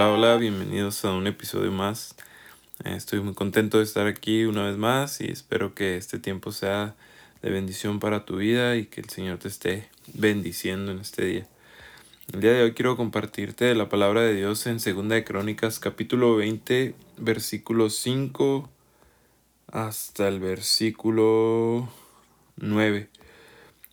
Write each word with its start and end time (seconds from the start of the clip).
Hola, 0.00 0.12
hola, 0.12 0.36
bienvenidos 0.36 1.04
a 1.04 1.10
un 1.10 1.26
episodio 1.26 1.72
más. 1.72 2.14
Eh, 2.84 2.94
estoy 2.94 3.18
muy 3.18 3.34
contento 3.34 3.78
de 3.78 3.82
estar 3.82 4.06
aquí 4.06 4.44
una 4.44 4.64
vez 4.64 4.76
más 4.76 5.20
y 5.20 5.24
espero 5.24 5.74
que 5.74 5.96
este 5.96 6.20
tiempo 6.20 6.52
sea 6.52 6.94
de 7.42 7.50
bendición 7.50 7.98
para 7.98 8.24
tu 8.24 8.36
vida 8.36 8.76
y 8.76 8.86
que 8.86 9.00
el 9.00 9.08
Señor 9.08 9.38
te 9.38 9.48
esté 9.48 9.88
bendiciendo 10.14 10.92
en 10.92 11.00
este 11.00 11.24
día. 11.24 11.48
El 12.32 12.40
día 12.40 12.52
de 12.52 12.62
hoy 12.62 12.74
quiero 12.74 12.96
compartirte 12.96 13.74
la 13.74 13.88
palabra 13.88 14.20
de 14.20 14.36
Dios 14.36 14.68
en 14.68 14.78
Segunda 14.78 15.16
de 15.16 15.24
Crónicas 15.24 15.80
capítulo 15.80 16.36
20 16.36 16.94
versículo 17.16 17.90
5 17.90 18.70
hasta 19.66 20.28
el 20.28 20.38
versículo 20.38 21.88
9. 22.54 23.08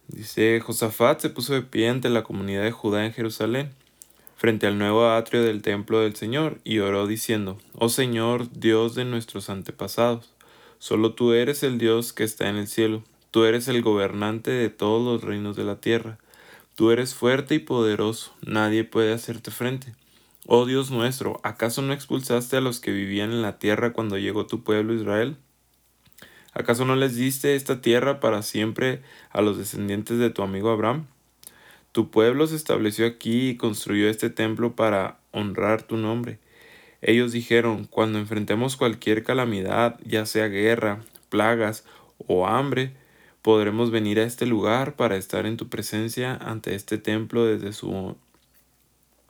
Dice, 0.09 0.59
Josafat 0.59 1.19
se 1.21 1.31
puso 1.31 1.55
de 1.55 1.63
pie 1.63 1.89
ante 1.89 2.09
la 2.09 2.21
comunidad 2.21 2.61
de 2.61 2.71
Judá 2.71 3.07
en 3.07 3.11
Jerusalén 3.11 3.71
frente 4.35 4.67
al 4.67 4.77
nuevo 4.77 5.09
atrio 5.09 5.43
del 5.43 5.61
templo 5.61 6.01
del 6.01 6.15
Señor, 6.15 6.59
y 6.63 6.79
oró 6.79 7.07
diciendo, 7.07 7.57
Oh 7.73 7.89
Señor, 7.89 8.51
Dios 8.51 8.95
de 8.95 9.05
nuestros 9.05 9.49
antepasados, 9.49 10.33
solo 10.79 11.13
tú 11.13 11.33
eres 11.33 11.63
el 11.63 11.77
Dios 11.77 12.13
que 12.13 12.23
está 12.23 12.49
en 12.49 12.57
el 12.57 12.67
cielo, 12.67 13.03
tú 13.31 13.45
eres 13.45 13.67
el 13.67 13.81
gobernante 13.81 14.51
de 14.51 14.69
todos 14.69 15.03
los 15.03 15.23
reinos 15.23 15.55
de 15.55 15.63
la 15.63 15.77
tierra, 15.77 16.19
tú 16.75 16.91
eres 16.91 17.13
fuerte 17.15 17.55
y 17.55 17.59
poderoso, 17.59 18.33
nadie 18.45 18.83
puede 18.83 19.13
hacerte 19.13 19.51
frente. 19.51 19.93
Oh 20.47 20.65
Dios 20.65 20.91
nuestro, 20.91 21.39
¿acaso 21.43 21.81
no 21.81 21.93
expulsaste 21.93 22.57
a 22.57 22.61
los 22.61 22.79
que 22.79 22.91
vivían 22.91 23.31
en 23.31 23.41
la 23.41 23.57
tierra 23.57 23.93
cuando 23.93 24.17
llegó 24.17 24.45
tu 24.45 24.63
pueblo 24.63 24.93
Israel? 24.93 25.37
¿Acaso 26.53 26.85
no 26.85 26.95
les 26.95 27.15
diste 27.15 27.55
esta 27.55 27.81
tierra 27.81 28.19
para 28.19 28.41
siempre 28.41 29.01
a 29.31 29.41
los 29.41 29.57
descendientes 29.57 30.19
de 30.19 30.29
tu 30.29 30.41
amigo 30.41 30.69
Abraham? 30.69 31.07
Tu 31.95 32.11
pueblo 32.11 32.45
se 32.45 32.57
estableció 32.57 33.07
aquí 33.07 33.51
y 33.51 33.55
construyó 33.55 34.09
este 34.09 34.29
templo 34.29 34.75
para 34.75 35.17
honrar 35.31 35.81
tu 35.81 35.95
nombre. 35.95 36.39
Ellos 37.01 37.31
dijeron, 37.31 37.85
cuando 37.85 38.19
enfrentemos 38.19 38.75
cualquier 38.75 39.23
calamidad, 39.23 39.97
ya 40.03 40.25
sea 40.25 40.49
guerra, 40.49 40.99
plagas 41.29 41.85
o 42.27 42.47
hambre, 42.47 42.91
podremos 43.41 43.91
venir 43.91 44.19
a 44.19 44.25
este 44.25 44.45
lugar 44.45 44.97
para 44.97 45.15
estar 45.15 45.45
en 45.45 45.55
tu 45.55 45.69
presencia 45.69 46.35
ante 46.35 46.75
este 46.75 46.97
templo 46.97 47.45
desde 47.45 47.71
su 47.71 48.17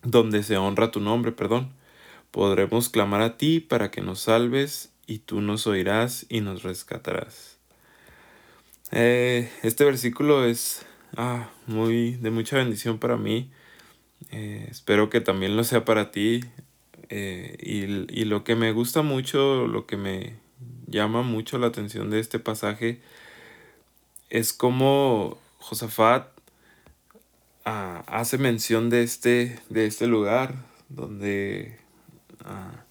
donde 0.01 0.41
se 0.41 0.57
honra 0.57 0.89
tu 0.89 1.01
nombre, 1.01 1.31
perdón. 1.31 1.69
Podremos 2.31 2.89
clamar 2.89 3.21
a 3.21 3.37
ti 3.37 3.59
para 3.59 3.91
que 3.91 4.01
nos 4.01 4.21
salves 4.21 4.91
y 5.05 5.19
tú 5.19 5.39
nos 5.39 5.67
oirás 5.67 6.25
y 6.29 6.41
nos 6.41 6.63
rescatarás. 6.63 7.59
Eh, 8.91 9.51
este 9.61 9.85
versículo 9.85 10.45
es 10.45 10.83
ah, 11.17 11.49
muy 11.67 12.13
de 12.13 12.31
mucha 12.31 12.57
bendición 12.57 12.99
para 12.99 13.17
mí. 13.17 13.51
Eh, 14.31 14.67
espero 14.69 15.09
que 15.09 15.21
también 15.21 15.55
lo 15.55 15.63
sea 15.63 15.85
para 15.85 16.11
ti. 16.11 16.41
Eh, 17.09 17.57
y, 17.61 18.21
y, 18.21 18.25
lo 18.25 18.43
que 18.43 18.55
me 18.55 18.71
gusta 18.71 19.03
mucho, 19.03 19.67
lo 19.67 19.85
que 19.85 19.95
me 19.95 20.35
llama 20.87 21.21
mucho 21.21 21.57
la 21.57 21.67
atención 21.67 22.09
de 22.09 22.19
este 22.19 22.39
pasaje 22.39 22.99
es 24.29 24.53
cómo 24.53 25.37
Josafat 25.59 26.27
ah, 27.63 28.03
hace 28.07 28.37
mención 28.37 28.89
de 28.89 29.03
este, 29.03 29.59
de 29.69 29.85
este 29.85 30.07
lugar 30.07 30.55
donde 30.89 31.77
ah, 32.43 32.83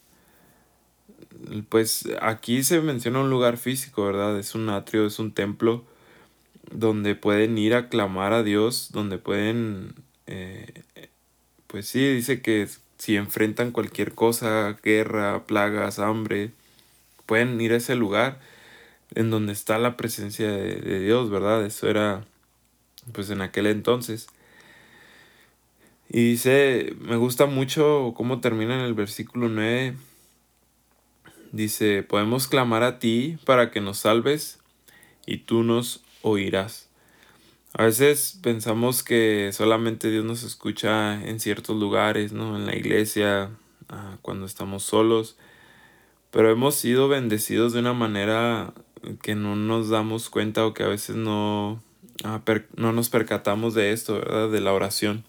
pues 1.69 2.07
aquí 2.21 2.63
se 2.63 2.81
menciona 2.81 3.19
un 3.19 3.29
lugar 3.29 3.57
físico, 3.57 4.05
¿verdad? 4.05 4.39
Es 4.39 4.55
un 4.55 4.69
atrio, 4.69 5.05
es 5.05 5.19
un 5.19 5.33
templo 5.33 5.85
donde 6.71 7.15
pueden 7.15 7.57
ir 7.57 7.75
a 7.75 7.89
clamar 7.89 8.33
a 8.33 8.43
Dios, 8.43 8.89
donde 8.91 9.17
pueden, 9.17 9.93
eh, 10.27 10.83
pues 11.67 11.87
sí, 11.87 12.13
dice 12.13 12.41
que 12.41 12.67
si 12.97 13.15
enfrentan 13.15 13.71
cualquier 13.71 14.13
cosa, 14.13 14.77
guerra, 14.83 15.45
plagas, 15.45 15.99
hambre, 15.99 16.51
pueden 17.25 17.59
ir 17.61 17.73
a 17.73 17.77
ese 17.77 17.95
lugar 17.95 18.39
en 19.13 19.29
donde 19.29 19.53
está 19.53 19.77
la 19.77 19.97
presencia 19.97 20.51
de, 20.51 20.99
Dios, 20.99 21.29
¿verdad? 21.29 21.65
Eso 21.65 21.89
era, 21.89 22.25
pues 23.11 23.29
en 23.29 23.41
aquel 23.41 23.67
entonces. 23.67 24.27
Y 26.09 26.31
dice, 26.31 26.95
me 26.99 27.15
gusta 27.15 27.45
mucho 27.45 28.13
cómo 28.15 28.41
termina 28.41 28.75
en 28.75 28.81
el 28.81 28.93
versículo 28.93 29.49
9. 29.49 29.95
Dice, 31.51 32.03
podemos 32.03 32.47
clamar 32.47 32.83
a 32.83 32.99
ti 32.99 33.37
para 33.45 33.71
que 33.71 33.81
nos 33.81 33.99
salves 33.99 34.59
y 35.25 35.37
tú 35.39 35.63
nos 35.63 36.04
oirás. 36.25 36.89
A 37.73 37.83
veces 37.83 38.39
pensamos 38.41 39.03
que 39.03 39.51
solamente 39.53 40.09
Dios 40.09 40.25
nos 40.25 40.43
escucha 40.43 41.21
en 41.23 41.39
ciertos 41.39 41.77
lugares, 41.77 42.31
¿no? 42.31 42.55
En 42.55 42.65
la 42.65 42.75
iglesia, 42.75 43.51
ah, 43.89 44.17
cuando 44.21 44.45
estamos 44.45 44.83
solos. 44.83 45.37
Pero 46.31 46.51
hemos 46.51 46.75
sido 46.75 47.07
bendecidos 47.07 47.73
de 47.73 47.79
una 47.79 47.93
manera 47.93 48.73
que 49.21 49.35
no 49.35 49.55
nos 49.55 49.89
damos 49.89 50.29
cuenta 50.29 50.65
o 50.65 50.73
que 50.73 50.83
a 50.83 50.87
veces 50.87 51.15
no, 51.15 51.83
ah, 52.23 52.41
no 52.75 52.91
nos 52.91 53.09
percatamos 53.09 53.73
de 53.73 53.91
esto, 53.91 54.15
¿verdad? 54.15 54.49
De 54.49 54.61
la 54.61 54.73
oración. 54.73 55.23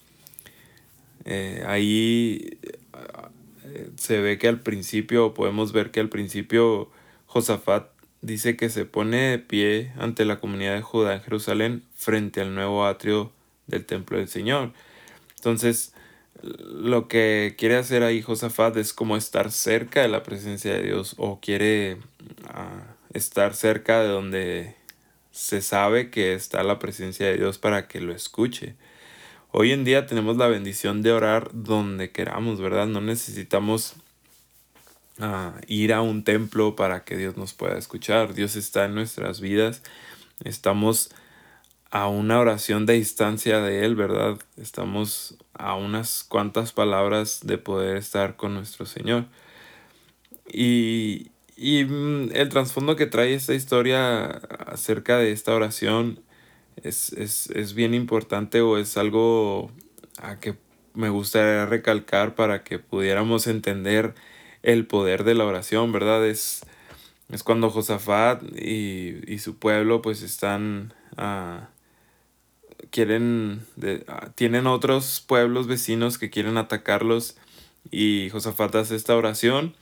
Eh, 1.24 1.64
ahí 1.66 2.58
ah, 2.92 3.28
se 3.96 4.20
ve 4.20 4.38
que 4.38 4.48
al 4.48 4.60
principio, 4.60 5.34
podemos 5.34 5.72
ver 5.72 5.90
que 5.90 6.00
al 6.00 6.08
principio 6.08 6.90
Josafat 7.26 7.95
dice 8.26 8.56
que 8.56 8.68
se 8.68 8.84
pone 8.84 9.30
de 9.30 9.38
pie 9.38 9.92
ante 9.98 10.24
la 10.24 10.40
comunidad 10.40 10.74
de 10.74 10.82
Judá 10.82 11.14
en 11.14 11.22
Jerusalén 11.22 11.82
frente 11.94 12.40
al 12.40 12.54
nuevo 12.54 12.84
atrio 12.84 13.32
del 13.68 13.86
templo 13.86 14.18
del 14.18 14.28
Señor. 14.28 14.72
Entonces, 15.36 15.94
lo 16.42 17.06
que 17.06 17.54
quiere 17.56 17.76
hacer 17.76 18.02
ahí 18.02 18.22
Josafat 18.22 18.76
es 18.76 18.92
como 18.92 19.16
estar 19.16 19.52
cerca 19.52 20.02
de 20.02 20.08
la 20.08 20.24
presencia 20.24 20.74
de 20.74 20.82
Dios 20.82 21.14
o 21.18 21.40
quiere 21.40 21.98
ah, 22.48 22.96
estar 23.14 23.54
cerca 23.54 24.02
de 24.02 24.08
donde 24.08 24.74
se 25.30 25.62
sabe 25.62 26.10
que 26.10 26.34
está 26.34 26.64
la 26.64 26.80
presencia 26.80 27.26
de 27.26 27.36
Dios 27.36 27.58
para 27.58 27.86
que 27.86 28.00
lo 28.00 28.12
escuche. 28.12 28.74
Hoy 29.52 29.70
en 29.70 29.84
día 29.84 30.06
tenemos 30.06 30.36
la 30.36 30.48
bendición 30.48 31.00
de 31.02 31.12
orar 31.12 31.50
donde 31.52 32.10
queramos, 32.10 32.60
¿verdad? 32.60 32.88
No 32.88 33.00
necesitamos 33.00 33.94
ir 35.66 35.92
a 35.92 36.02
un 36.02 36.24
templo 36.24 36.76
para 36.76 37.04
que 37.04 37.16
Dios 37.16 37.36
nos 37.36 37.54
pueda 37.54 37.78
escuchar. 37.78 38.34
Dios 38.34 38.56
está 38.56 38.84
en 38.84 38.94
nuestras 38.94 39.40
vidas. 39.40 39.82
Estamos 40.44 41.10
a 41.90 42.08
una 42.08 42.38
oración 42.38 42.84
de 42.84 42.94
distancia 42.94 43.60
de 43.60 43.84
Él, 43.84 43.94
¿verdad? 43.96 44.38
Estamos 44.56 45.36
a 45.54 45.74
unas 45.74 46.24
cuantas 46.24 46.72
palabras 46.72 47.40
de 47.44 47.58
poder 47.58 47.96
estar 47.96 48.36
con 48.36 48.54
nuestro 48.54 48.86
Señor. 48.86 49.26
Y, 50.52 51.30
y 51.56 51.84
mm, 51.84 52.30
el 52.34 52.48
trasfondo 52.48 52.96
que 52.96 53.06
trae 53.06 53.34
esta 53.34 53.54
historia 53.54 54.26
acerca 54.26 55.18
de 55.18 55.32
esta 55.32 55.54
oración 55.54 56.20
es, 56.82 57.12
es, 57.12 57.50
es 57.50 57.74
bien 57.74 57.94
importante 57.94 58.60
o 58.60 58.78
es 58.78 58.96
algo 58.96 59.70
a 60.18 60.38
que 60.38 60.56
me 60.94 61.08
gustaría 61.08 61.66
recalcar 61.66 62.34
para 62.34 62.64
que 62.64 62.78
pudiéramos 62.78 63.46
entender 63.46 64.14
el 64.66 64.84
poder 64.84 65.22
de 65.22 65.34
la 65.34 65.44
oración, 65.44 65.92
¿verdad? 65.92 66.26
Es, 66.26 66.62
es 67.30 67.44
cuando 67.44 67.70
Josafat 67.70 68.42
y, 68.58 69.38
su 69.38 69.56
pueblo 69.56 70.02
pues 70.02 70.22
están... 70.22 70.92
Ah, 71.16 71.68
quieren... 72.90 73.64
Ah, 74.08 74.30
tienen 74.34 74.66
otros 74.66 75.24
pueblos 75.26 75.68
vecinos 75.68 76.18
que 76.18 76.30
quieren 76.30 76.58
atacarlos 76.58 77.36
y 77.92 78.28
Josafat 78.30 78.74
hace 78.74 78.96
esta 78.96 79.16
oración 79.16 79.74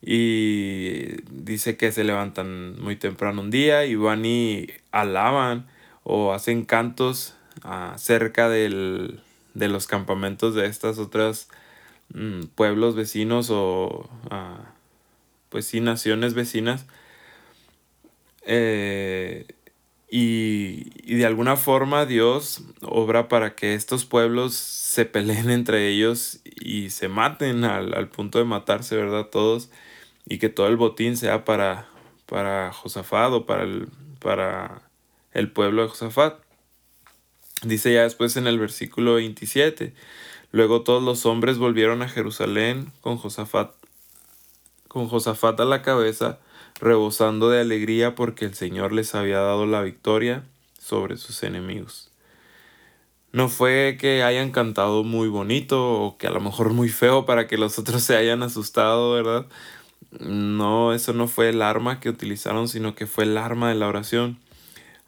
y 0.00 1.22
dice 1.30 1.76
que 1.76 1.92
se 1.92 2.02
levantan 2.02 2.80
muy 2.80 2.96
temprano 2.96 3.40
un 3.40 3.52
día 3.52 3.86
y 3.86 3.94
van 3.94 4.26
y 4.26 4.66
alaban 4.90 5.68
o 6.02 6.32
hacen 6.32 6.64
cantos 6.64 7.36
ah, 7.62 7.94
cerca 7.98 8.48
del, 8.48 9.20
de 9.54 9.68
los 9.68 9.86
campamentos 9.86 10.56
de 10.56 10.66
estas 10.66 10.98
otras 10.98 11.48
Mm, 12.14 12.44
pueblos 12.54 12.94
vecinos 12.94 13.48
o 13.50 14.08
ah, 14.30 14.74
pues 15.48 15.66
sí 15.66 15.80
naciones 15.80 16.34
vecinas 16.34 16.84
eh, 18.44 19.46
y, 20.10 21.14
de 21.14 21.24
alguna 21.24 21.56
forma 21.56 22.04
Dios 22.04 22.64
obra 22.82 23.28
para 23.28 23.54
que 23.54 23.74
estos 23.74 24.04
pueblos 24.04 24.54
se 24.54 25.06
peleen 25.06 25.50
entre 25.50 25.88
ellos 25.88 26.40
y 26.44 26.90
se 26.90 27.08
maten 27.08 27.64
al, 27.64 28.08
punto 28.08 28.38
de 28.38 28.44
matarse, 28.44 28.96
¿verdad? 28.96 29.28
Todos 29.30 29.70
y 30.26 30.38
que 30.38 30.48
todo 30.48 30.68
el 30.68 30.76
botín 30.76 31.16
sea 31.16 31.44
para, 31.44 31.88
para 32.26 32.72
Josafat 32.72 33.32
o 33.32 33.46
para 33.46 33.62
el, 33.64 33.88
para 34.20 34.82
el 35.32 35.50
pueblo 35.50 35.82
de 35.82 35.88
Josafat. 35.88 36.38
Dice 37.62 37.94
ya 37.94 38.02
después 38.02 38.36
en 38.36 38.46
el 38.46 38.58
versículo 38.58 39.14
27. 39.14 39.94
Luego 40.52 40.82
todos 40.82 41.02
los 41.02 41.26
hombres 41.26 41.58
volvieron 41.58 42.02
a 42.02 42.08
Jerusalén 42.08 42.92
con 43.00 43.16
Josafat, 43.16 43.72
con 44.86 45.08
Josafat 45.08 45.58
a 45.60 45.64
la 45.64 45.82
cabeza, 45.82 46.38
rebosando 46.80 47.48
de 47.48 47.60
alegría 47.60 48.14
porque 48.14 48.44
el 48.44 48.54
Señor 48.54 48.92
les 48.92 49.14
había 49.14 49.40
dado 49.40 49.66
la 49.66 49.82
victoria 49.82 50.44
sobre 50.78 51.16
sus 51.16 51.42
enemigos. 51.42 52.10
no 53.32 53.48
fue 53.48 53.96
que 53.98 54.22
hayan 54.22 54.50
cantado 54.50 55.04
muy 55.04 55.28
bonito 55.28 56.02
o 56.02 56.18
que 56.18 56.26
a 56.26 56.30
lo 56.30 56.40
mejor 56.40 56.74
muy 56.74 56.90
feo 56.90 57.24
para 57.24 57.46
que 57.46 57.56
los 57.56 57.78
otros 57.78 58.02
se 58.02 58.16
hayan 58.16 58.42
asustado, 58.42 59.12
¿verdad? 59.12 59.46
No, 60.20 60.92
eso 60.92 61.14
no 61.14 61.28
fue 61.28 61.48
el 61.48 61.62
arma 61.62 61.98
que 62.00 62.10
utilizaron, 62.10 62.68
sino 62.68 62.94
que 62.94 63.06
fue 63.06 63.24
el 63.24 63.38
arma 63.38 63.70
de 63.70 63.76
la 63.76 63.88
oración. 63.88 64.38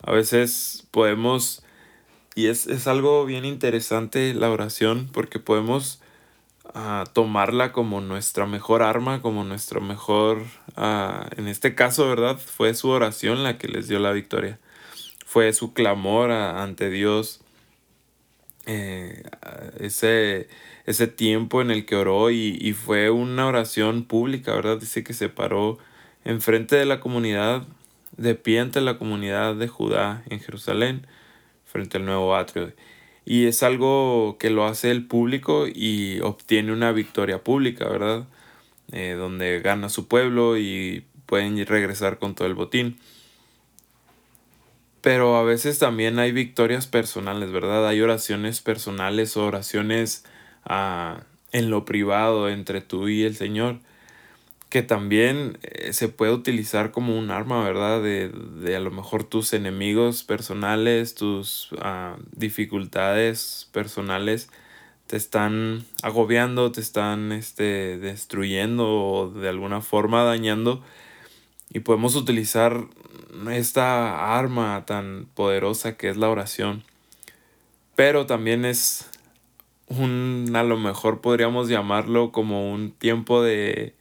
A 0.02 0.12
veces 0.12 0.86
podemos, 0.90 1.62
y 2.34 2.46
es, 2.46 2.86
algo 2.86 3.24
bien 3.24 3.44
interesante 3.44 4.34
la 4.34 4.50
oración, 4.50 5.08
porque 5.12 5.38
podemos 5.38 6.00
ah, 6.74 7.04
tomarla 7.12 7.72
como 7.72 8.00
nuestra 8.00 8.46
mejor 8.46 8.82
arma, 8.82 9.22
como 9.22 9.44
nuestro 9.44 9.80
mejor, 9.80 10.42
ah, 10.76 11.28
en 11.36 11.48
este 11.48 11.74
caso, 11.74 12.08
¿verdad? 12.08 12.38
Fue 12.38 12.74
su 12.74 12.88
oración 12.88 13.42
la 13.42 13.58
que 13.58 13.68
les 13.68 13.88
dio 13.88 13.98
la 13.98 14.12
victoria. 14.12 14.58
Fue 15.26 15.52
su 15.52 15.72
clamor 15.74 16.30
ante 16.30 16.90
Dios 16.90 17.44
eh, 18.66 19.22
ese, 19.78 20.48
ese 20.86 21.06
tiempo 21.06 21.60
en 21.60 21.70
el 21.70 21.84
que 21.84 21.96
oró 21.96 22.30
y, 22.30 22.72
fue 22.72 23.10
una 23.10 23.46
oración 23.46 24.04
pública, 24.04 24.54
¿verdad? 24.54 24.78
Dice 24.78 25.04
que 25.04 25.12
se 25.12 25.28
paró 25.28 25.78
enfrente 26.24 26.76
de 26.76 26.86
la 26.86 27.00
comunidad, 27.00 27.64
de 28.16 28.34
pie 28.34 28.60
ante 28.60 28.80
la 28.80 28.98
comunidad 28.98 29.54
de 29.54 29.68
Judá 29.68 30.22
en 30.30 30.40
Jerusalén, 30.40 31.06
frente 31.74 31.98
al 31.98 32.04
nuevo 32.04 32.36
atrio. 32.36 32.72
Y 33.24 33.46
es 33.46 33.64
algo 33.64 34.36
que 34.38 34.48
lo 34.48 34.64
hace 34.64 34.92
el 34.92 35.06
público 35.06 35.66
y 35.66 36.20
obtiene 36.20 36.72
una 36.72 36.92
victoria 36.92 37.42
pública, 37.42 37.88
¿verdad? 37.88 38.28
Eh, 38.92 39.16
donde 39.18 39.58
gana 39.60 39.88
su 39.88 40.06
pueblo 40.06 40.56
y 40.56 41.04
pueden 41.26 41.66
regresar 41.66 42.20
con 42.20 42.36
todo 42.36 42.46
el 42.46 42.54
botín. 42.54 42.96
Pero 45.00 45.36
a 45.36 45.42
veces 45.42 45.80
también 45.80 46.20
hay 46.20 46.30
victorias 46.30 46.86
personales, 46.86 47.50
¿verdad? 47.50 47.88
Hay 47.88 48.00
oraciones 48.00 48.60
personales 48.60 49.36
o 49.36 49.44
oraciones 49.44 50.24
ah, 50.64 51.24
en 51.50 51.70
lo 51.70 51.84
privado 51.84 52.48
entre 52.48 52.82
tú 52.82 53.08
y 53.08 53.24
el 53.24 53.34
Señor 53.34 53.80
que 54.74 54.82
también 54.82 55.56
eh, 55.62 55.92
se 55.92 56.08
puede 56.08 56.32
utilizar 56.32 56.90
como 56.90 57.16
un 57.16 57.30
arma, 57.30 57.62
¿verdad? 57.62 58.02
De, 58.02 58.28
de 58.28 58.74
a 58.74 58.80
lo 58.80 58.90
mejor 58.90 59.22
tus 59.22 59.52
enemigos 59.52 60.24
personales, 60.24 61.14
tus 61.14 61.68
ah, 61.80 62.16
dificultades 62.32 63.68
personales 63.70 64.50
te 65.06 65.16
están 65.16 65.84
agobiando, 66.02 66.72
te 66.72 66.80
están 66.80 67.30
este, 67.30 67.98
destruyendo 67.98 68.88
o 68.88 69.30
de 69.30 69.48
alguna 69.48 69.80
forma 69.80 70.24
dañando. 70.24 70.82
Y 71.70 71.78
podemos 71.78 72.16
utilizar 72.16 72.84
esta 73.52 74.36
arma 74.36 74.82
tan 74.86 75.28
poderosa 75.36 75.96
que 75.96 76.08
es 76.08 76.16
la 76.16 76.28
oración. 76.30 76.82
Pero 77.94 78.26
también 78.26 78.64
es 78.64 79.08
un, 79.86 80.50
a 80.52 80.64
lo 80.64 80.76
mejor 80.78 81.20
podríamos 81.20 81.68
llamarlo 81.68 82.32
como 82.32 82.72
un 82.72 82.90
tiempo 82.90 83.40
de, 83.40 83.94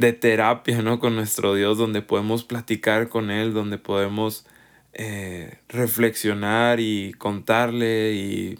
de 0.00 0.14
terapia, 0.14 0.80
¿no? 0.80 0.98
Con 0.98 1.14
nuestro 1.14 1.54
Dios, 1.54 1.76
donde 1.76 2.00
podemos 2.00 2.42
platicar 2.44 3.08
con 3.08 3.30
Él, 3.30 3.52
donde 3.52 3.76
podemos 3.76 4.46
eh, 4.94 5.58
reflexionar 5.68 6.80
y 6.80 7.12
contarle 7.18 8.14
y 8.14 8.58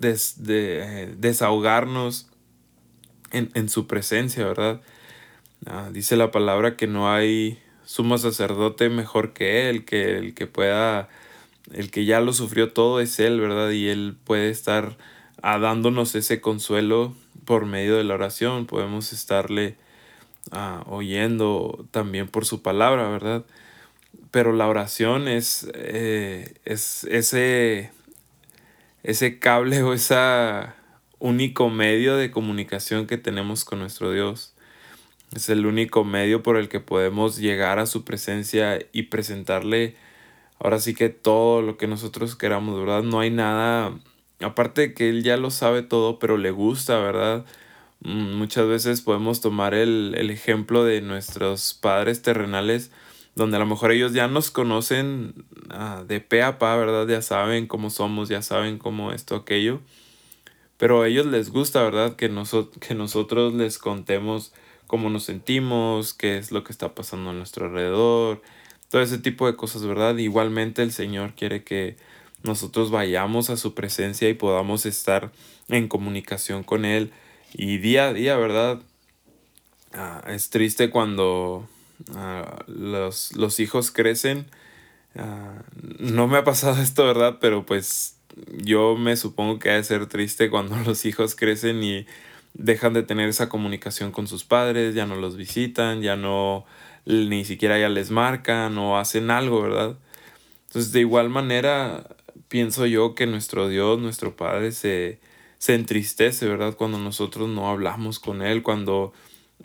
eh, 0.00 1.14
desahogarnos 1.18 2.28
en, 3.32 3.50
en, 3.54 3.68
su 3.68 3.86
presencia, 3.88 4.46
¿verdad? 4.46 4.80
Ah, 5.66 5.90
dice 5.92 6.16
la 6.16 6.30
palabra 6.30 6.76
que 6.76 6.86
no 6.86 7.12
hay 7.12 7.58
sumo 7.84 8.16
sacerdote 8.16 8.88
mejor 8.88 9.32
que 9.32 9.68
él, 9.68 9.84
que 9.84 10.16
el 10.16 10.34
que 10.34 10.46
pueda, 10.46 11.08
el 11.72 11.90
que 11.90 12.04
ya 12.04 12.20
lo 12.20 12.32
sufrió 12.32 12.72
todo 12.72 13.00
es 13.00 13.18
él, 13.18 13.40
¿verdad? 13.40 13.70
Y 13.70 13.88
él 13.88 14.16
puede 14.24 14.48
estar 14.48 14.96
ah, 15.42 15.58
dándonos 15.58 16.14
ese 16.14 16.40
consuelo 16.40 17.14
por 17.44 17.66
medio 17.66 17.96
de 17.96 18.04
la 18.04 18.14
oración, 18.14 18.66
podemos 18.66 19.12
estarle 19.12 19.76
ah, 20.50 20.84
oyendo 20.86 21.86
también 21.90 22.28
por 22.28 22.44
su 22.44 22.62
palabra, 22.62 23.08
¿verdad? 23.08 23.44
Pero 24.30 24.52
la 24.52 24.68
oración 24.68 25.28
es, 25.28 25.70
eh, 25.74 26.54
es 26.64 27.04
ese, 27.04 27.90
ese 29.02 29.38
cable 29.38 29.82
o 29.82 29.92
ese 29.92 30.16
único 31.18 31.68
medio 31.70 32.16
de 32.16 32.30
comunicación 32.30 33.06
que 33.06 33.18
tenemos 33.18 33.64
con 33.64 33.78
nuestro 33.80 34.12
Dios. 34.12 34.54
Es 35.34 35.48
el 35.48 35.66
único 35.66 36.04
medio 36.04 36.42
por 36.42 36.56
el 36.56 36.68
que 36.68 36.80
podemos 36.80 37.36
llegar 37.38 37.78
a 37.78 37.86
su 37.86 38.04
presencia 38.04 38.78
y 38.92 39.04
presentarle 39.04 39.96
ahora 40.60 40.78
sí 40.78 40.94
que 40.94 41.08
todo 41.08 41.62
lo 41.62 41.76
que 41.76 41.88
nosotros 41.88 42.36
queramos, 42.36 42.78
¿verdad? 42.78 43.02
No 43.02 43.20
hay 43.20 43.30
nada, 43.30 43.98
aparte 44.40 44.82
de 44.82 44.94
que 44.94 45.08
él 45.08 45.22
ya 45.24 45.36
lo 45.36 45.50
sabe 45.50 45.82
todo, 45.82 46.18
pero 46.18 46.36
le 46.36 46.50
gusta, 46.50 46.98
¿verdad? 46.98 47.44
Mm, 48.02 48.34
muchas 48.36 48.66
veces 48.66 49.02
podemos 49.02 49.40
tomar 49.40 49.74
el, 49.74 50.14
ejemplo 50.30 50.84
de 50.84 51.00
nuestros 51.02 51.74
padres 51.74 52.22
terrenales, 52.22 52.90
donde 53.34 53.56
a 53.56 53.60
lo 53.60 53.66
mejor 53.66 53.92
ellos 53.92 54.12
ya 54.12 54.26
nos 54.28 54.50
conocen 54.50 55.44
ah, 55.70 56.04
de 56.06 56.20
pe 56.20 56.42
a 56.42 56.58
pa, 56.58 56.76
¿verdad? 56.76 57.06
Ya 57.08 57.22
saben 57.22 57.66
cómo 57.66 57.90
somos, 57.90 58.28
ya 58.28 58.42
saben 58.42 58.78
cómo 58.78 59.12
esto, 59.12 59.36
aquello. 59.36 59.80
Pero 60.78 61.02
a 61.02 61.08
ellos 61.08 61.26
les 61.26 61.50
gusta, 61.50 61.82
¿verdad? 61.82 62.16
Que, 62.16 62.30
que 62.80 62.94
nosotros 62.94 63.54
les 63.54 63.78
contemos 63.78 64.52
cómo 64.86 65.10
nos 65.10 65.24
sentimos, 65.24 66.14
qué 66.14 66.38
es 66.38 66.52
lo 66.52 66.64
que 66.64 66.72
está 66.72 66.94
pasando 66.94 67.30
a 67.30 67.32
nuestro 67.34 67.66
alrededor, 67.66 68.42
todo 68.88 69.02
ese 69.02 69.18
tipo 69.18 69.46
de 69.46 69.56
cosas, 69.56 69.86
¿verdad? 69.86 70.16
Igualmente 70.16 70.82
el 70.82 70.92
Señor 70.92 71.34
quiere 71.34 71.62
que 71.64 71.96
nosotros 72.42 72.90
vayamos 72.90 73.50
a 73.50 73.56
su 73.56 73.74
presencia 73.74 74.28
y 74.28 74.34
podamos 74.34 74.86
estar 74.86 75.30
en 75.68 75.86
comunicación 75.86 76.64
con 76.64 76.84
Él 76.84 77.12
y 77.52 77.78
día 77.78 78.08
a 78.08 78.12
día, 78.12 78.36
¿verdad? 78.36 78.80
Ah, 79.92 80.22
es 80.28 80.50
triste 80.50 80.90
cuando 80.90 81.68
ah, 82.14 82.64
los, 82.66 83.34
los, 83.36 83.60
hijos 83.60 83.90
crecen. 83.90 84.46
Ah, 85.16 85.62
no 85.98 86.28
me 86.28 86.38
ha 86.38 86.44
pasado 86.44 86.80
esto, 86.82 87.04
¿verdad? 87.04 87.38
Pero 87.40 87.66
pues 87.66 88.16
yo 88.56 88.96
me 88.96 89.16
supongo 89.16 89.58
que 89.58 89.70
ha 89.70 89.74
de 89.74 89.84
ser 89.84 90.06
triste 90.06 90.50
cuando 90.50 90.76
los 90.86 91.04
hijos 91.04 91.34
crecen 91.34 91.82
y 91.82 92.06
dejan 92.54 92.94
de 92.94 93.02
tener 93.02 93.28
esa 93.28 93.48
comunicación 93.48 94.12
con 94.12 94.26
sus 94.26 94.44
padres, 94.44 94.94
ya 94.94 95.06
no 95.06 95.16
los 95.16 95.36
visitan, 95.36 96.02
ya 96.02 96.16
no 96.16 96.64
ni 97.06 97.44
siquiera 97.44 97.78
ya 97.78 97.88
les 97.88 98.10
marcan 98.10 98.76
o 98.78 98.98
hacen 98.98 99.30
algo, 99.30 99.62
¿verdad? 99.62 99.96
Entonces 100.66 100.92
de 100.92 101.00
igual 101.00 101.30
manera 101.30 102.06
pienso 102.48 102.86
yo 102.86 103.14
que 103.14 103.26
nuestro 103.26 103.68
Dios, 103.68 103.98
nuestro 103.98 104.36
Padre 104.36 104.72
se, 104.72 105.20
se 105.60 105.74
entristece, 105.74 106.48
¿verdad? 106.48 106.74
Cuando 106.74 106.98
nosotros 106.98 107.48
no 107.48 107.68
hablamos 107.68 108.18
con 108.18 108.40
Él, 108.40 108.62
cuando, 108.62 109.12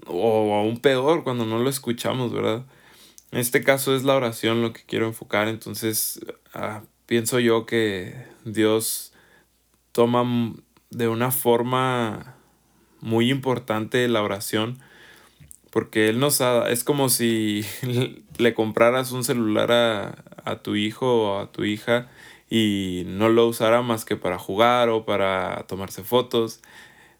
o 0.05 0.53
aún 0.53 0.79
peor, 0.79 1.23
cuando 1.23 1.45
no 1.45 1.57
lo 1.57 1.69
escuchamos, 1.69 2.33
¿verdad? 2.33 2.65
En 3.31 3.39
este 3.39 3.63
caso 3.63 3.95
es 3.95 4.03
la 4.03 4.15
oración 4.15 4.61
lo 4.61 4.73
que 4.73 4.83
quiero 4.85 5.07
enfocar, 5.07 5.47
entonces 5.47 6.19
ah, 6.53 6.83
pienso 7.05 7.39
yo 7.39 7.65
que 7.65 8.13
Dios 8.43 9.13
toma 9.93 10.53
de 10.89 11.07
una 11.07 11.31
forma 11.31 12.35
muy 12.99 13.31
importante 13.31 14.05
la 14.09 14.21
oración 14.21 14.79
porque 15.69 16.09
Él 16.09 16.19
nos 16.19 16.41
ha, 16.41 16.69
es 16.69 16.83
como 16.83 17.07
si 17.07 17.65
le 18.37 18.53
compraras 18.53 19.13
un 19.13 19.23
celular 19.23 19.71
a, 19.71 20.23
a, 20.43 20.57
tu 20.61 20.75
hijo 20.75 21.05
o 21.05 21.39
a 21.39 21.51
tu 21.51 21.63
hija 21.63 22.09
y 22.49 23.03
no 23.07 23.29
lo 23.29 23.47
usara 23.47 23.81
más 23.81 24.05
que 24.05 24.15
para 24.15 24.37
jugar 24.37 24.89
o 24.89 25.05
para 25.05 25.65
tomarse 25.67 26.03
fotos, 26.03 26.61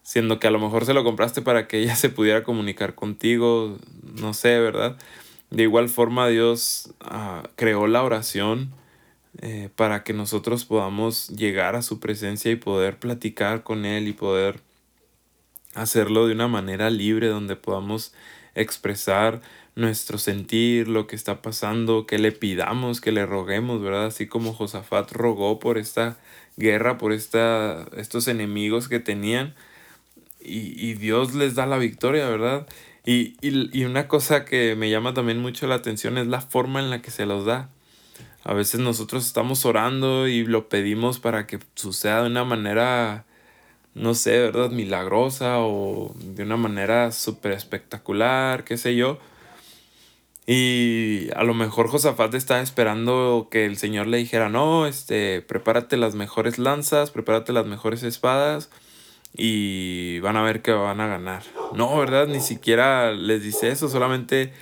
siendo 0.04 0.40
que 0.40 0.48
a 0.48 0.52
lo 0.52 0.60
mejor 0.60 0.86
se 0.86 0.94
lo 0.94 1.04
compraste 1.04 1.42
para 1.42 1.68
que 1.68 1.80
ella 1.80 1.96
se 1.96 2.10
pudiera 2.10 2.44
comunicar 2.44 2.96
contigo, 2.96 3.78
no 4.20 4.34
sé, 4.34 4.60
¿verdad? 4.60 4.98
De 5.50 5.64
igual 5.64 5.90
forma 5.90 6.28
Dios 6.28 6.94
ah, 7.02 7.44
creó 7.56 7.88
la 7.88 8.04
oración 8.04 8.72
eh, 9.42 9.70
para 9.76 10.04
que 10.04 10.14
nosotros 10.14 10.66
podamos 10.66 11.30
llegar 11.30 11.76
a 11.76 11.82
su 11.82 12.00
presencia 12.00 12.52
y 12.52 12.56
poder 12.56 12.98
platicar 13.00 13.64
con 13.64 13.86
Él 13.86 14.08
y 14.08 14.14
poder 14.14 14.62
hacerlo 15.74 16.26
de 16.26 16.34
una 16.34 16.48
manera 16.48 16.90
libre 16.90 17.28
donde 17.28 17.56
podamos 17.56 18.14
expresar 18.56 19.42
nuestro 19.76 20.18
sentir, 20.18 20.88
lo 20.88 21.06
que 21.08 21.16
está 21.16 21.42
pasando, 21.42 22.06
que 22.06 22.18
le 22.18 22.32
pidamos, 22.32 23.02
que 23.02 23.12
le 23.12 23.26
roguemos, 23.26 23.82
¿verdad? 23.82 24.08
Así 24.08 24.28
como 24.28 24.54
Josafat 24.54 25.12
rogó 25.12 25.60
por 25.60 25.78
esta 25.78 26.18
guerra, 26.58 26.98
por 26.98 27.12
esta, 27.12 27.86
estos 27.98 28.28
enemigos 28.28 28.88
que 28.88 29.00
tenían 29.00 29.54
y, 30.40 30.94
Dios 30.94 31.34
les 31.34 31.56
da 31.56 31.66
la 31.66 31.78
victoria, 31.78 32.30
¿verdad? 32.30 32.68
Y, 33.06 33.36
y, 33.42 33.84
una 33.84 34.08
cosa 34.08 34.46
que 34.46 34.76
me 34.76 34.90
llama 34.90 35.14
también 35.14 35.40
mucho 35.40 35.68
la 35.68 35.76
atención 35.76 36.18
es 36.18 36.28
la 36.28 36.42
forma 36.42 36.80
en 36.80 36.90
la 36.90 37.02
que 37.02 37.12
se 37.12 37.26
los 37.26 37.46
da. 37.46 37.70
A 38.44 38.54
veces 38.54 38.80
nosotros 38.80 39.26
estamos 39.26 39.66
orando 39.66 40.28
y 40.28 40.46
lo 40.46 40.70
pedimos 40.70 41.20
para 41.20 41.48
que 41.48 41.60
suceda 41.74 42.22
de 42.22 42.30
una 42.30 42.44
manera 42.44 43.26
no 43.96 44.14
sé, 44.14 44.40
¿verdad? 44.40 44.70
Milagrosa 44.70 45.60
o 45.60 46.14
de 46.20 46.44
una 46.44 46.58
manera 46.58 47.12
súper 47.12 47.54
espectacular, 47.54 48.64
qué 48.66 48.78
sé 48.78 48.96
yo. 48.96 49.18
Y 50.48 51.30
a 51.36 51.44
lo 51.44 51.56
mejor 51.56 51.88
Josafat 51.88 52.36
estaba 52.36 52.62
esperando 52.62 53.48
que 53.50 53.66
el 53.66 53.78
Señor 53.78 54.06
le 54.08 54.18
dijera, 54.18 54.50
no, 54.50 54.86
este, 54.86 55.42
prepárate 55.42 55.98
las 55.98 56.14
mejores 56.14 56.60
lanzas, 56.60 57.10
prepárate 57.10 57.52
las 57.52 57.66
mejores 57.66 58.04
espadas 58.04 58.70
y 59.34 60.20
van 60.20 60.38
a 60.38 60.44
ver 60.44 60.62
que 60.62 60.72
van 60.72 61.02
a 61.02 61.08
ganar. 61.08 61.44
No, 61.74 61.98
¿verdad? 61.98 62.28
Ni 62.28 62.42
siquiera 62.42 63.12
les 63.12 63.42
dice 63.42 63.70
eso, 63.70 63.90
solamente 63.90 64.54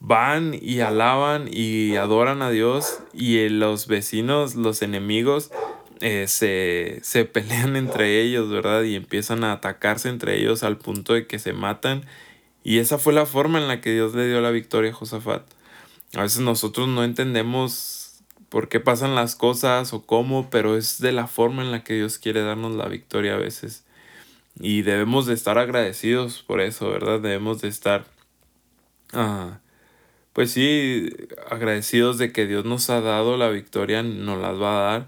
van 0.00 0.54
y 0.60 0.80
alaban 0.80 1.48
y 1.50 1.96
adoran 1.96 2.42
a 2.42 2.50
Dios 2.50 3.00
y 3.12 3.48
los 3.48 3.86
vecinos, 3.86 4.56
los 4.56 4.82
enemigos, 4.82 5.50
eh, 6.00 6.26
se, 6.28 7.00
se 7.02 7.24
pelean 7.24 7.76
entre 7.76 8.20
ellos, 8.22 8.50
¿verdad? 8.50 8.82
Y 8.82 8.94
empiezan 8.96 9.44
a 9.44 9.52
atacarse 9.52 10.08
entre 10.08 10.38
ellos 10.38 10.62
al 10.62 10.78
punto 10.78 11.14
de 11.14 11.26
que 11.26 11.38
se 11.38 11.52
matan. 11.52 12.04
Y 12.62 12.78
esa 12.78 12.98
fue 12.98 13.12
la 13.12 13.26
forma 13.26 13.58
en 13.58 13.68
la 13.68 13.80
que 13.80 13.92
Dios 13.92 14.14
le 14.14 14.26
dio 14.26 14.40
la 14.40 14.50
victoria 14.50 14.90
a 14.90 14.94
Josafat. 14.94 15.44
A 16.14 16.22
veces 16.22 16.40
nosotros 16.40 16.88
no 16.88 17.04
entendemos 17.04 18.22
por 18.48 18.68
qué 18.68 18.80
pasan 18.80 19.14
las 19.14 19.36
cosas 19.36 19.92
o 19.92 20.02
cómo, 20.02 20.50
pero 20.50 20.76
es 20.76 21.00
de 21.00 21.12
la 21.12 21.26
forma 21.28 21.62
en 21.62 21.70
la 21.70 21.84
que 21.84 21.94
Dios 21.94 22.18
quiere 22.18 22.42
darnos 22.42 22.74
la 22.74 22.88
victoria 22.88 23.34
a 23.34 23.38
veces. 23.38 23.84
Y 24.58 24.82
debemos 24.82 25.26
de 25.26 25.34
estar 25.34 25.58
agradecidos 25.58 26.42
por 26.42 26.60
eso, 26.60 26.90
¿verdad? 26.90 27.20
Debemos 27.20 27.62
de 27.62 27.68
estar, 27.68 28.04
ah, 29.12 29.60
pues 30.32 30.52
sí, 30.52 31.10
agradecidos 31.48 32.18
de 32.18 32.32
que 32.32 32.46
Dios 32.46 32.64
nos 32.64 32.90
ha 32.90 33.00
dado 33.00 33.36
la 33.36 33.48
victoria, 33.50 34.02
nos 34.02 34.40
las 34.40 34.60
va 34.60 34.78
a 34.78 34.92
dar. 34.92 35.06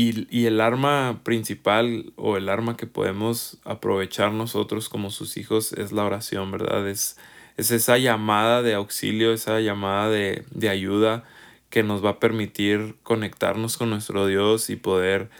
Y, 0.00 0.28
y, 0.30 0.46
el 0.46 0.60
arma 0.60 1.22
principal 1.24 2.12
o 2.14 2.36
el 2.36 2.48
arma 2.48 2.76
que 2.76 2.86
podemos 2.86 3.58
aprovechar 3.64 4.30
nosotros 4.30 4.88
como 4.88 5.10
sus 5.10 5.36
hijos 5.36 5.72
es 5.72 5.90
la 5.90 6.04
oración, 6.04 6.52
¿verdad? 6.52 6.88
Es, 6.88 7.18
es 7.56 7.72
esa 7.72 7.98
llamada 7.98 8.62
de 8.62 8.74
auxilio, 8.74 9.32
esa 9.32 9.58
llamada 9.58 10.08
de, 10.08 10.44
de 10.52 10.68
ayuda 10.68 11.24
que 11.68 11.82
nos 11.82 12.04
va 12.04 12.10
a 12.10 12.20
permitir 12.20 12.94
conectarnos 13.02 13.76
con 13.76 13.90
nuestro 13.90 14.28
Dios 14.28 14.70
y 14.70 14.76
poder, 14.76 15.30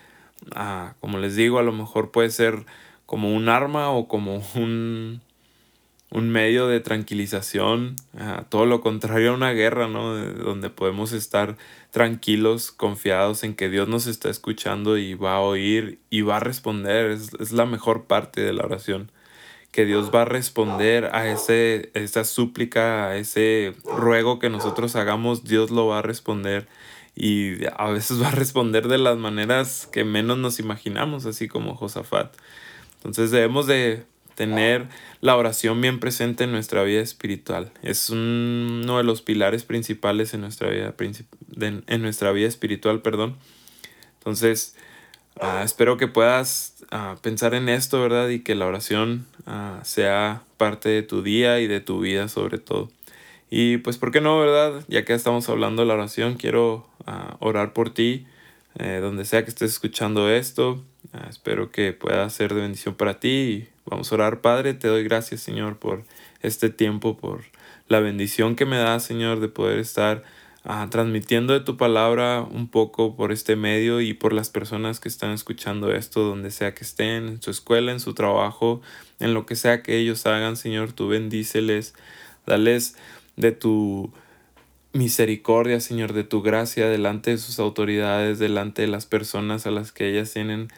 ah, 0.57 0.95
como 0.99 1.19
les 1.19 1.37
digo, 1.37 1.61
a 1.61 1.63
lo 1.63 1.71
mejor 1.71 2.11
puede 2.11 2.31
ser 2.31 2.67
como 3.07 3.33
un 3.33 3.49
arma 3.49 3.91
o 3.91 4.09
como 4.09 4.43
un, 4.57 5.21
un 6.11 6.31
medio 6.31 6.67
de 6.69 6.81
tranquilización, 6.81 7.97
todo 8.49 8.65
lo 8.65 8.81
contrario 8.81 9.33
a 9.33 9.35
una 9.35 9.53
guerra, 9.53 9.89
¿no? 9.89 10.15
Donde 10.15 10.71
podemos 10.71 11.13
estar 11.13 11.57
tranquilos, 11.91 12.73
confiados 12.73 13.45
en 13.45 13.55
que 13.55 13.69
Dios 13.69 13.89
nos 13.89 14.07
está 14.07 14.31
escuchando 14.31 14.97
y 14.97 15.15
va 15.15 15.35
a 15.35 15.41
oír 15.41 15.99
y 16.09 16.23
va 16.23 16.39
a 16.39 16.41
responder. 16.41 17.11
Es, 17.11 17.35
es 17.39 17.53
la 17.53 17.67
mejor 17.67 18.05
parte 18.05 18.41
de 18.41 18.55
la 18.55 18.65
oración. 18.65 19.13
Que 19.71 19.85
Dios 19.85 20.11
va 20.15 20.23
a 20.23 20.25
responder 20.25 21.15
a 21.15 21.31
ese, 21.31 21.91
esa 21.93 22.25
súplica, 22.25 23.09
a 23.09 23.17
ese 23.17 23.75
ruego 23.85 24.39
que 24.39 24.49
nosotros 24.49 24.97
hagamos, 24.97 25.45
Dios 25.45 25.71
lo 25.71 25.89
va 25.89 25.99
a 25.99 26.03
responder. 26.03 26.67
Y 27.15 27.67
a 27.77 27.91
veces 27.91 28.23
va 28.23 28.29
a 28.29 28.31
responder 28.33 28.89
de 28.89 28.97
las 28.97 29.19
maneras 29.19 29.87
que 29.93 30.05
menos 30.05 30.39
nos 30.39 30.59
imaginamos, 30.59 31.27
así 31.27 31.49
como 31.49 31.75
Josafat. 31.75 32.35
Entonces 32.97 33.31
debemos 33.31 33.67
de 33.67 34.07
tener 34.39 34.87
la 35.21 35.37
oración 35.37 35.81
bien 35.81 35.99
presente 35.99 36.45
en 36.45 36.53
nuestra 36.53 36.85
vida 36.85 37.01
espiritual. 37.01 37.73
Es 37.83 38.09
uno 38.09 38.99
de 38.99 39.03
los 39.03 39.21
pilares 39.21 39.65
principales 39.65 40.33
en 40.33 40.43
nuestra 40.43 40.71
vida, 40.71 40.95
en 41.59 42.03
nuestra 42.03 42.31
vida 42.31 42.47
espiritual. 42.47 43.03
Perdón. 43.03 43.37
Entonces, 44.19 44.77
ah, 45.41 45.63
espero 45.65 45.97
que 45.97 46.07
puedas 46.07 46.85
ah, 46.93 47.17
pensar 47.21 47.53
en 47.55 47.69
esto, 47.69 48.01
¿verdad? 48.01 48.29
Y 48.29 48.39
que 48.45 48.55
la 48.55 48.67
oración 48.67 49.27
ah, 49.47 49.81
sea 49.83 50.45
parte 50.57 50.89
de 50.89 51.03
tu 51.03 51.23
día 51.23 51.59
y 51.59 51.67
de 51.67 51.81
tu 51.81 51.99
vida 51.99 52.29
sobre 52.29 52.59
todo. 52.59 52.93
Y 53.51 53.79
pues, 53.79 53.99
¿por 53.99 54.13
qué 54.13 54.21
no, 54.21 54.39
verdad? 54.39 54.85
Ya 54.87 55.05
que 55.05 55.15
estamos 55.15 55.49
hablando 55.49 55.83
de 55.83 55.89
la 55.89 55.95
oración, 55.95 56.37
quiero 56.37 56.89
orar 57.41 57.73
por 57.73 57.91
ti, 57.91 58.27
eh, 58.79 59.01
donde 59.03 59.25
sea 59.25 59.43
que 59.43 59.49
estés 59.49 59.73
escuchando 59.73 60.31
esto. 60.31 60.85
espero 61.29 61.73
que 61.73 61.93
pueda 61.93 62.29
ser 62.31 62.55
de 62.55 62.61
bendición 62.61 62.95
para 62.95 63.19
ti 63.19 63.67
Vamos 63.91 64.13
a 64.13 64.17
orar, 64.17 64.43
Padre, 64.43 64.75
te 64.75 64.87
doy 64.87 65.03
gracias, 65.03 65.41
Señor, 65.41 65.79
por 65.79 66.05
este 66.43 66.69
tiempo, 66.69 67.17
por 67.17 67.45
la 67.89 68.01
bendición 68.01 68.55
que 68.55 68.67
me 68.67 68.77
da, 68.77 69.01
Señor, 69.01 69.41
de 69.41 69.49
poder 69.49 69.79
estar 69.79 70.25
ah, 70.63 70.87
transmitiendo 70.91 71.55
de 71.55 71.61
tu 71.61 71.79
palabra 71.79 72.43
un 72.43 72.69
poco 72.69 73.17
por 73.17 73.33
este 73.33 73.57
medio 73.57 74.03
y 74.03 74.13
por 74.13 74.35
las 74.35 74.51
personas 74.51 75.01
que 75.01 75.09
están 75.09 75.31
escuchando 75.31 75.91
esto, 75.91 76.21
donde 76.21 76.51
sea 76.51 76.75
que 76.75 76.85
estén, 76.85 77.29
en 77.29 77.43
su 77.43 77.51
escuela, 77.51 77.91
en 77.91 78.01
su 78.01 78.13
trabajo, 78.13 78.83
en 79.21 79.33
lo 79.33 79.47
que 79.47 79.57
sea 79.57 79.83
que 79.83 79.97
ellos 79.97 80.27
hagan, 80.27 80.57
Señor, 80.57 80.93
tú 80.93 81.09
bendíceles, 81.09 81.95
dales 82.45 82.95
de 83.37 83.53
tu 83.53 84.13
misericordia, 84.93 85.81
Señor, 85.81 86.13
de 86.13 86.25
tu 86.25 86.43
gracia 86.43 86.89
delante 86.89 87.31
de 87.31 87.39
sus 87.39 87.59
autoridades, 87.59 88.39
delante 88.39 88.83
de 88.83 88.89
las 88.89 89.07
personas 89.07 89.67
a 89.67 89.71
las 89.71 89.93
que 89.93 90.11
ellas 90.11 90.31
tienen 90.31 90.69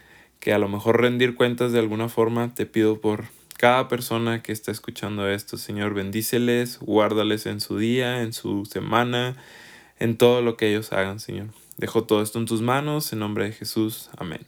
que 0.41 0.53
a 0.53 0.59
lo 0.59 0.69
mejor 0.69 1.01
rendir 1.01 1.35
cuentas 1.35 1.73
de 1.73 1.79
alguna 1.79 2.09
forma, 2.09 2.55
te 2.55 2.67
pido 2.67 3.01
por 3.01 3.27
cada 3.57 3.89
persona 3.89 4.43
que 4.43 4.53
está 4.53 4.73
escuchando 4.73 5.29
esto, 5.29 5.59
Señor, 5.59 5.93
bendíceles, 5.93 6.79
guárdales 6.81 7.45
en 7.45 7.61
su 7.61 7.77
día, 7.77 8.23
en 8.23 8.33
su 8.33 8.65
semana, 8.65 9.37
en 9.99 10.17
todo 10.17 10.41
lo 10.41 10.57
que 10.57 10.71
ellos 10.71 10.93
hagan, 10.93 11.21
Señor. 11.21 11.49
Dejo 11.77 12.05
todo 12.05 12.23
esto 12.23 12.39
en 12.39 12.47
tus 12.47 12.63
manos, 12.63 13.13
en 13.13 13.19
nombre 13.19 13.45
de 13.45 13.53
Jesús. 13.53 14.09
Amén. 14.17 14.41